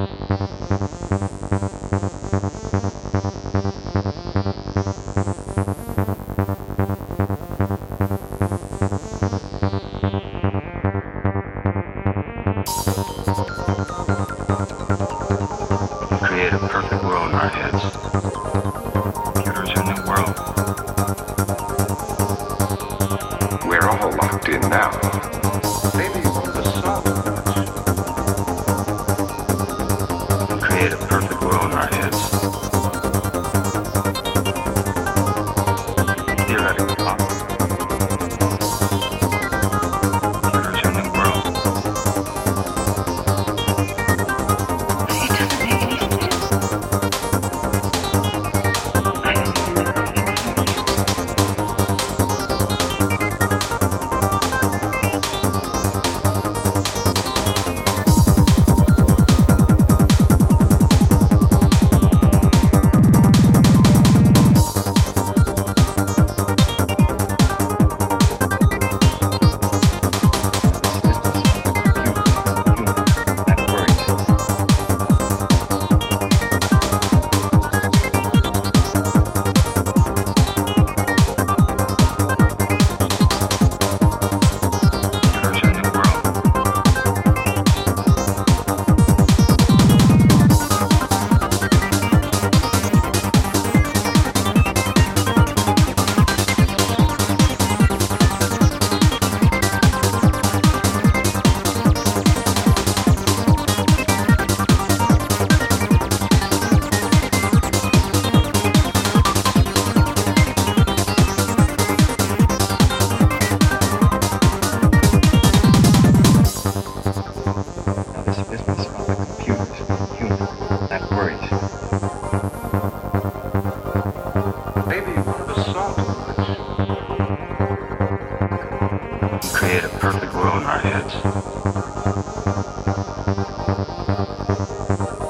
Thank 0.00 0.10
you. 1.92 2.19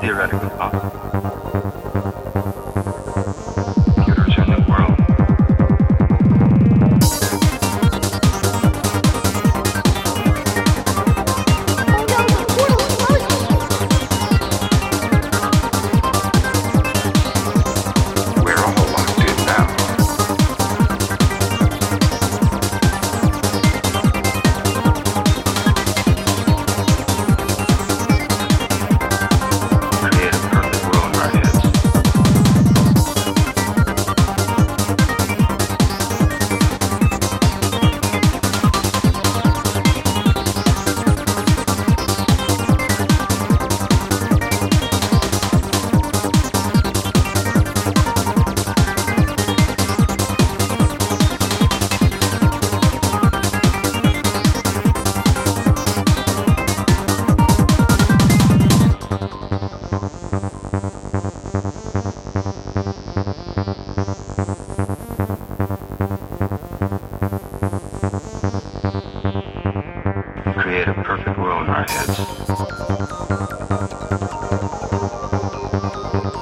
Theoretically 0.00 0.50
possible. 0.58 0.91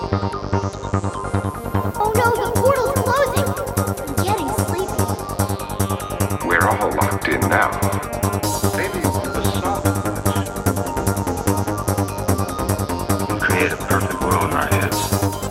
Oh 0.02 0.16
no, 2.16 2.30
the 2.34 2.50
portal's 2.56 2.96
closing! 3.04 3.48
I'm 4.08 4.14
getting 4.24 4.50
sleepy. 4.64 5.04
We're 6.48 6.66
all 6.66 6.90
locked 6.96 7.28
in 7.28 7.40
now. 7.42 7.70
Maybe. 8.76 9.00
Create 13.40 13.72
a 13.72 13.76
perfect 13.76 14.20
world 14.22 14.44
in 14.50 14.56
our 14.56 14.68
heads. 14.68 15.49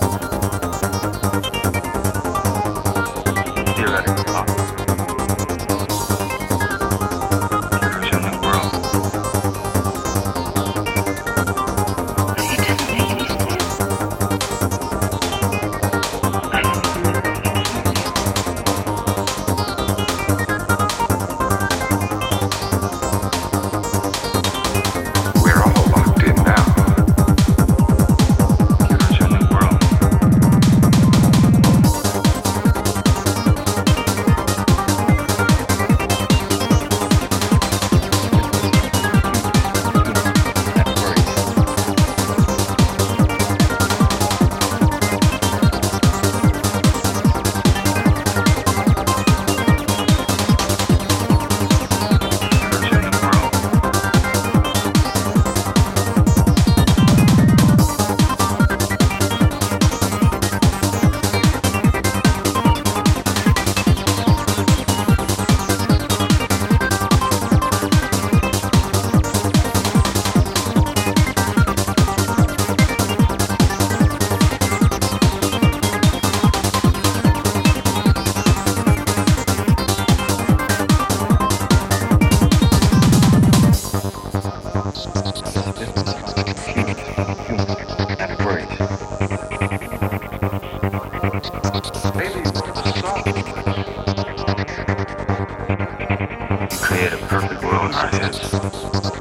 world's 97.71 97.95
best. 98.18 99.19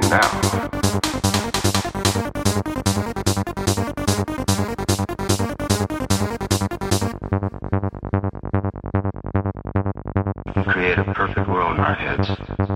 Now. 0.00 0.47